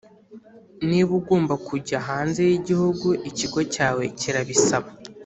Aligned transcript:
Niba 0.89 1.11
ugomba 1.19 1.53
kujya 1.67 1.97
hanze 2.07 2.41
y’igihugu 2.49 3.07
ikigo 3.29 3.59
cyawe 3.73 4.03
kirabisaba 4.19 4.89